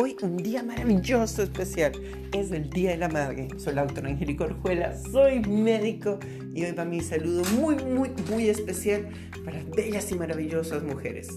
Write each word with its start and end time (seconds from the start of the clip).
hoy 0.00 0.16
un 0.22 0.38
día 0.38 0.62
maravilloso, 0.62 1.42
especial. 1.42 1.92
Es 2.32 2.50
el 2.52 2.70
Día 2.70 2.92
de 2.92 2.96
la 2.96 3.08
Madre. 3.08 3.48
Soy 3.58 3.74
la 3.74 3.84
doctora 3.84 4.08
Angélica 4.08 4.44
Orjuela, 4.44 4.96
soy 4.96 5.40
médico 5.40 6.18
y 6.54 6.64
hoy 6.64 6.72
va 6.72 6.86
mi 6.86 7.00
saludo 7.00 7.44
muy, 7.56 7.76
muy, 7.76 8.10
muy 8.30 8.48
especial 8.48 9.10
para 9.44 9.58
las 9.58 9.70
bellas 9.70 10.10
y 10.10 10.14
maravillosas 10.14 10.82
mujeres. 10.82 11.28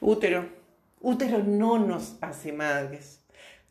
Útero. 0.00 0.48
Útero 1.02 1.42
no 1.44 1.78
nos 1.78 2.16
hace 2.22 2.52
madres. 2.52 3.19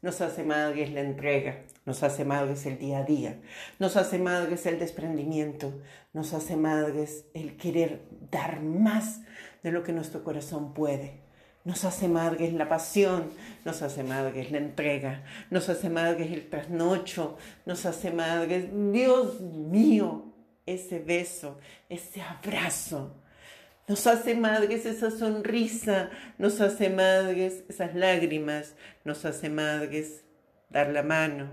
Nos 0.01 0.21
hace 0.21 0.43
madres 0.43 0.91
la 0.91 1.01
entrega, 1.01 1.63
nos 1.85 2.03
hace 2.03 2.23
madres 2.23 2.65
el 2.65 2.77
día 2.77 2.99
a 2.99 3.03
día, 3.03 3.41
nos 3.79 3.97
hace 3.97 4.17
madres 4.17 4.65
el 4.65 4.79
desprendimiento, 4.79 5.81
nos 6.13 6.33
hace 6.33 6.55
madres 6.55 7.25
el 7.33 7.57
querer 7.57 8.07
dar 8.31 8.61
más 8.61 9.21
de 9.61 9.71
lo 9.71 9.83
que 9.83 9.91
nuestro 9.91 10.23
corazón 10.23 10.73
puede. 10.73 11.21
Nos 11.65 11.83
hace 11.83 12.07
madres 12.07 12.53
la 12.53 12.69
pasión, 12.69 13.29
nos 13.65 13.81
hace 13.81 14.03
madres 14.03 14.51
la 14.51 14.59
entrega, 14.59 15.23
nos 15.49 15.67
hace 15.67 15.89
madres 15.89 16.31
el 16.31 16.49
trasnocho, 16.49 17.37
nos 17.65 17.85
hace 17.85 18.11
madres, 18.11 18.69
Dios 18.93 19.41
mío, 19.41 20.33
ese 20.65 20.99
beso, 20.99 21.59
ese 21.89 22.21
abrazo, 22.21 23.21
nos 23.89 24.05
hace 24.05 24.35
madres 24.35 24.85
esa 24.85 25.09
sonrisa, 25.09 26.11
nos 26.37 26.61
hace 26.61 26.91
madres 26.91 27.63
esas 27.67 27.95
lágrimas, 27.95 28.75
nos 29.03 29.25
hace 29.25 29.49
madres 29.49 30.23
dar 30.69 30.89
la 30.89 31.01
mano, 31.01 31.49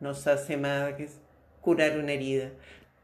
nos 0.00 0.26
hace 0.26 0.56
madres 0.56 1.20
curar 1.60 1.96
una 1.96 2.10
herida, 2.10 2.50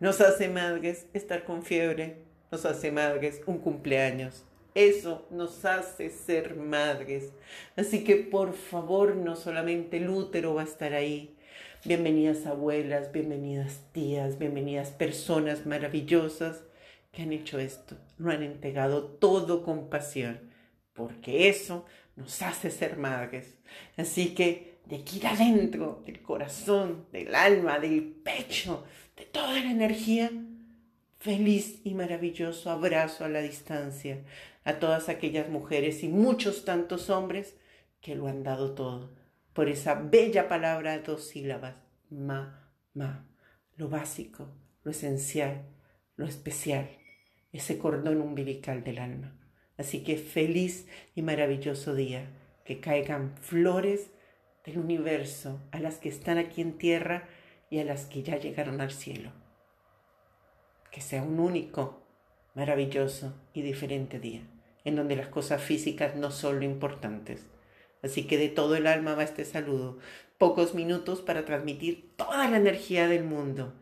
nos 0.00 0.20
hace 0.20 0.48
madres 0.48 1.06
estar 1.14 1.44
con 1.44 1.62
fiebre, 1.62 2.24
nos 2.50 2.66
hace 2.66 2.90
madres 2.90 3.40
un 3.46 3.58
cumpleaños. 3.58 4.44
Eso 4.74 5.28
nos 5.30 5.64
hace 5.64 6.10
ser 6.10 6.56
madres. 6.56 7.32
Así 7.76 8.02
que 8.02 8.16
por 8.16 8.54
favor, 8.54 9.14
no 9.14 9.36
solamente 9.36 9.98
el 9.98 10.10
útero 10.10 10.54
va 10.54 10.62
a 10.62 10.64
estar 10.64 10.92
ahí. 10.92 11.36
Bienvenidas 11.84 12.46
abuelas, 12.46 13.12
bienvenidas 13.12 13.84
tías, 13.92 14.38
bienvenidas 14.38 14.90
personas 14.90 15.66
maravillosas 15.66 16.64
que 17.12 17.22
han 17.22 17.32
hecho 17.32 17.58
esto, 17.58 17.96
lo 18.18 18.30
han 18.30 18.42
entregado 18.42 19.04
todo 19.04 19.62
con 19.62 19.88
pasión, 19.88 20.40
porque 20.92 21.48
eso 21.48 21.86
nos 22.16 22.42
hace 22.42 22.70
ser 22.70 22.96
madres. 22.96 23.58
Así 23.96 24.34
que 24.34 24.80
de 24.86 24.96
aquí 24.96 25.24
adentro, 25.24 26.02
del 26.04 26.22
corazón, 26.22 27.06
del 27.12 27.34
alma, 27.34 27.78
del 27.78 28.02
pecho, 28.02 28.84
de 29.16 29.24
toda 29.24 29.52
la 29.52 29.70
energía, 29.70 30.30
feliz 31.18 31.80
y 31.84 31.94
maravilloso 31.94 32.70
abrazo 32.70 33.24
a 33.24 33.28
la 33.28 33.40
distancia 33.40 34.24
a 34.64 34.78
todas 34.78 35.08
aquellas 35.08 35.48
mujeres 35.48 36.02
y 36.02 36.08
muchos 36.08 36.64
tantos 36.64 37.10
hombres 37.10 37.56
que 38.00 38.14
lo 38.14 38.26
han 38.26 38.42
dado 38.42 38.74
todo 38.74 39.10
por 39.52 39.68
esa 39.68 39.94
bella 39.94 40.48
palabra 40.48 40.92
de 40.92 41.02
dos 41.02 41.28
sílabas, 41.28 41.74
ma, 42.08 42.72
ma, 42.94 43.26
lo 43.76 43.88
básico, 43.88 44.48
lo 44.84 44.90
esencial, 44.90 45.66
lo 46.16 46.26
especial 46.26 46.88
ese 47.52 47.78
cordón 47.78 48.20
umbilical 48.20 48.84
del 48.84 48.98
alma. 48.98 49.36
Así 49.76 50.02
que 50.02 50.16
feliz 50.16 50.86
y 51.14 51.22
maravilloso 51.22 51.94
día, 51.94 52.28
que 52.64 52.80
caigan 52.80 53.34
flores 53.40 54.10
del 54.64 54.78
universo 54.78 55.60
a 55.72 55.80
las 55.80 55.98
que 55.98 56.08
están 56.08 56.38
aquí 56.38 56.60
en 56.60 56.76
tierra 56.76 57.28
y 57.70 57.78
a 57.78 57.84
las 57.84 58.06
que 58.06 58.22
ya 58.22 58.36
llegaron 58.36 58.80
al 58.80 58.90
cielo. 58.90 59.32
Que 60.90 61.00
sea 61.00 61.22
un 61.22 61.40
único, 61.40 62.02
maravilloso 62.54 63.34
y 63.54 63.62
diferente 63.62 64.20
día, 64.20 64.42
en 64.84 64.96
donde 64.96 65.16
las 65.16 65.28
cosas 65.28 65.62
físicas 65.62 66.16
no 66.16 66.30
son 66.30 66.58
lo 66.58 66.64
importantes. 66.64 67.46
Así 68.02 68.26
que 68.26 68.38
de 68.38 68.48
todo 68.48 68.76
el 68.76 68.86
alma 68.86 69.14
va 69.14 69.22
este 69.22 69.44
saludo, 69.44 69.98
pocos 70.38 70.74
minutos 70.74 71.20
para 71.20 71.44
transmitir 71.44 72.14
toda 72.16 72.48
la 72.48 72.56
energía 72.56 73.08
del 73.08 73.24
mundo 73.24 73.74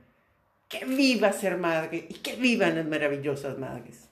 que 0.68 0.84
viva 0.84 1.32
ser 1.32 1.56
madre 1.56 2.06
y 2.08 2.14
que 2.14 2.36
vivan 2.36 2.76
las 2.76 2.86
maravillosas 2.86 3.58
madres. 3.58 4.08